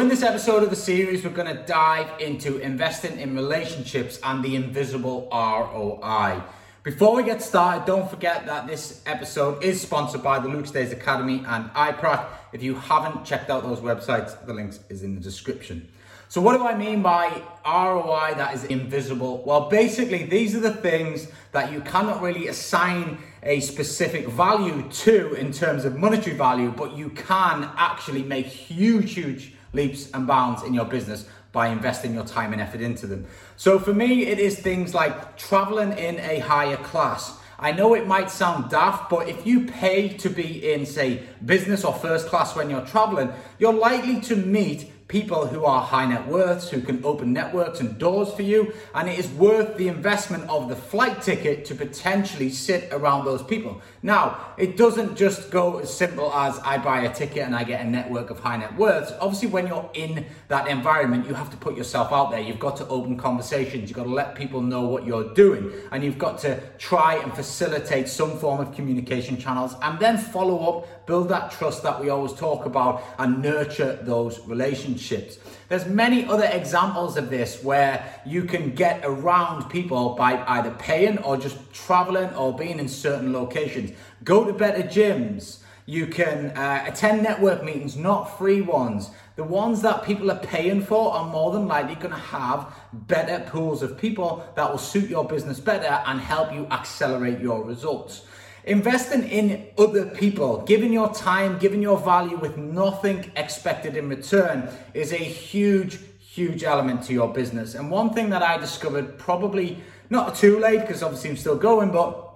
[0.00, 4.56] this episode of the series, we're going to dive into investing in relationships and the
[4.56, 6.40] invisible ROI.
[6.82, 10.92] Before we get started, don't forget that this episode is sponsored by the Luke Stays
[10.92, 12.26] Academy and iPrac.
[12.52, 15.88] If you haven't checked out those websites, the links is in the description.
[16.28, 19.42] So, what do I mean by ROI that is invisible?
[19.44, 25.34] Well, basically, these are the things that you cannot really assign a specific value to
[25.34, 30.62] in terms of monetary value, but you can actually make huge, huge leaps and bounds
[30.62, 33.26] in your business by investing your time and effort into them.
[33.56, 37.38] So for me, it is things like traveling in a higher class.
[37.58, 41.84] I know it might sound daft, but if you pay to be in, say, business
[41.84, 46.26] or first class when you're traveling, you're likely to meet people who are high net
[46.26, 50.42] worths, who can open networks and doors for you, and it is worth the investment
[50.48, 53.82] of the flight ticket to potentially sit around those people.
[54.02, 57.84] Now, it doesn't just go as simple as I buy a ticket and I get
[57.84, 59.12] a network of high net worths.
[59.20, 62.40] Obviously, when you're in that environment, you have to put yourself out there.
[62.40, 66.02] You've got to open conversations, you've got to let people know what you're doing, and
[66.02, 71.06] you've got to try and facilitate some form of communication channels and then follow up,
[71.06, 75.38] build that trust that we always talk about, and nurture those relationships relationships.
[75.68, 81.18] There's many other examples of this where you can get around people by either paying
[81.18, 83.92] or just traveling or being in certain locations.
[84.24, 85.58] Go to better gyms.
[85.86, 89.10] You can uh, attend network meetings, not free ones.
[89.34, 93.42] The ones that people are paying for are more than likely going to have better
[93.50, 98.26] pools of people that will suit your business better and help you accelerate your results.
[98.64, 104.68] Investing in other people, giving your time, giving your value with nothing expected in return
[104.94, 107.74] is a huge, huge element to your business.
[107.74, 109.78] And one thing that I discovered probably
[110.10, 112.28] not too late, because obviously I'm still going, but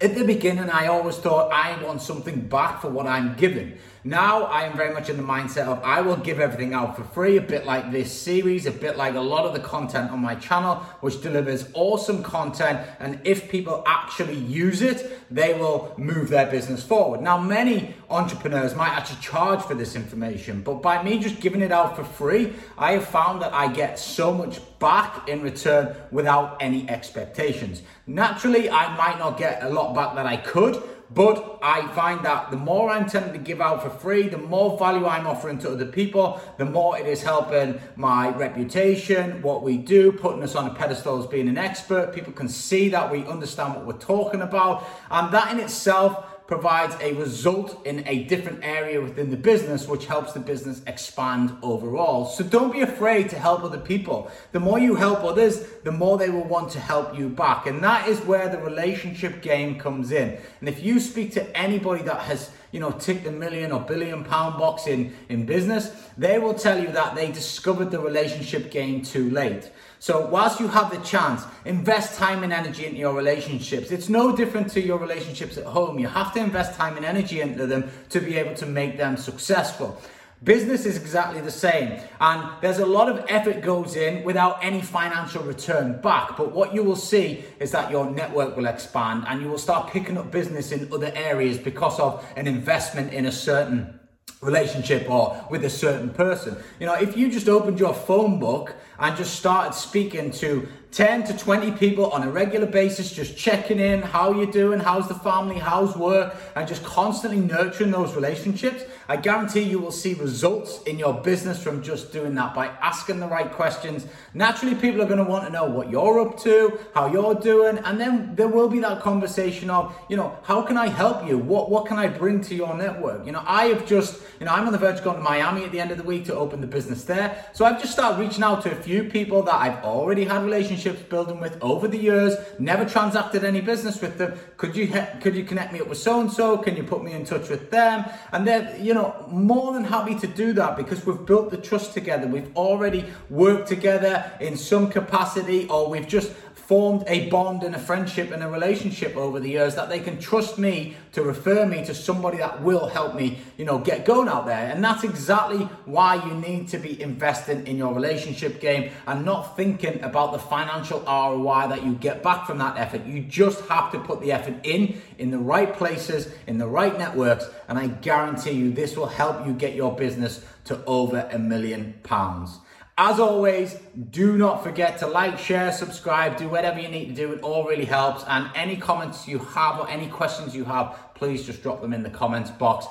[0.00, 3.78] at the beginning, I always thought I want something back for what I'm giving.
[4.04, 7.04] Now I am very much in the mindset of I will give everything out for
[7.04, 10.18] free, a bit like this series, a bit like a lot of the content on
[10.18, 12.80] my channel, which delivers awesome content.
[12.98, 17.22] And if people actually use it, they will move their business forward.
[17.22, 21.70] Now, many entrepreneurs might actually charge for this information, but by me just giving it
[21.70, 26.56] out for free, I have found that I get so much back in return without
[26.60, 27.82] any expectations.
[28.08, 30.82] Naturally, I might not get a lot back that I could,
[31.14, 34.78] but I find that the more I'm tempted to give out for free, the more
[34.78, 39.76] value I'm offering to other people, the more it is helping my reputation, what we
[39.76, 42.14] do, putting us on a pedestal as being an expert.
[42.14, 44.86] People can see that we understand what we're talking about.
[45.10, 50.04] And that in itself provides a result in a different area within the business, which
[50.04, 52.26] helps the business expand overall.
[52.26, 54.30] So don't be afraid to help other people.
[54.52, 57.66] The more you help others, the more they will want to help you back.
[57.66, 60.38] And that is where the relationship game comes in.
[60.60, 64.24] And if you speak to anybody that has you know, tick the million or billion
[64.24, 69.02] pound box in, in business, they will tell you that they discovered the relationship game
[69.02, 69.70] too late.
[69.98, 73.92] So whilst you have the chance, invest time and energy into your relationships.
[73.92, 75.98] It's no different to your relationships at home.
[75.98, 79.16] You have to invest time and energy into them to be able to make them
[79.16, 80.00] successful.
[80.44, 84.80] Business is exactly the same, and there's a lot of effort goes in without any
[84.80, 86.36] financial return back.
[86.36, 89.92] But what you will see is that your network will expand, and you will start
[89.92, 94.00] picking up business in other areas because of an investment in a certain
[94.42, 96.56] relationship or with a certain person.
[96.78, 101.24] You know, if you just opened your phone book and just started speaking to 10
[101.24, 105.14] to 20 people on a regular basis, just checking in, how you doing, how's the
[105.14, 108.84] family, how's work, and just constantly nurturing those relationships.
[109.08, 113.20] I guarantee you will see results in your business from just doing that by asking
[113.20, 114.06] the right questions.
[114.34, 117.78] Naturally, people are going to want to know what you're up to, how you're doing,
[117.78, 121.38] and then there will be that conversation of, you know, how can I help you?
[121.38, 123.24] What what can I bring to your network?
[123.24, 125.64] You know, I have just, you know, I'm on the verge of going to Miami
[125.64, 127.46] at the end of the week to open the business there.
[127.52, 131.00] So I've just started reaching out to a few people that I've already had relationships
[131.02, 134.38] building with over the years, never transacted any business with them.
[134.56, 136.58] Could you could you connect me up with so and so?
[136.58, 138.04] Can you put me in touch with them?
[138.32, 141.92] And they're you know more than happy to do that because we've built the trust
[141.92, 142.26] together.
[142.26, 147.78] We've already worked together in some capacity, or we've just formed a bond and a
[147.78, 151.84] friendship and a relationship over the years that they can trust me to refer me
[151.84, 154.70] to somebody that will help me, you know, get going out there.
[154.70, 159.56] And that's exactly why you need to be investing in your relationship game and not
[159.56, 163.04] thinking about the financial ROI that you get back from that effort.
[163.04, 166.96] You just have to put the effort in in the right places, in the right
[166.98, 171.38] networks, and I guarantee you this will help you get your business to over a
[171.38, 172.58] million pounds.
[173.04, 173.76] As always,
[174.12, 177.32] do not forget to like, share, subscribe, do whatever you need to do.
[177.32, 178.22] It all really helps.
[178.28, 182.04] And any comments you have or any questions you have, please just drop them in
[182.04, 182.86] the comments box.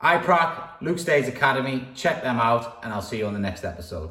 [0.00, 4.10] iProc, Luke Stays Academy, check them out, and I'll see you on the next episode.